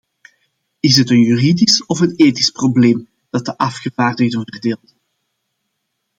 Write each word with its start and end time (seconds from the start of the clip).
Is 0.79 0.95
het 0.95 1.09
een 1.09 1.21
juridisch 1.21 1.85
of 1.85 1.99
een 1.99 2.13
ethisch 2.15 2.49
probleem 2.49 3.07
dat 3.29 3.45
de 3.45 3.57
afgevaardigden 3.57 4.41
verdeelt? 4.45 4.93